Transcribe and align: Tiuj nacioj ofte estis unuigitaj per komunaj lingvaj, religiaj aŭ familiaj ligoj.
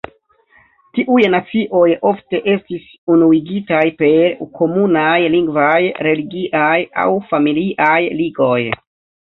Tiuj 0.99 1.25
nacioj 1.33 1.89
ofte 2.11 2.39
estis 2.53 2.87
unuigitaj 3.15 3.83
per 4.01 4.33
komunaj 4.61 5.15
lingvaj, 5.37 5.77
religiaj 6.09 6.75
aŭ 7.05 7.09
familiaj 7.35 8.01
ligoj. 8.25 8.61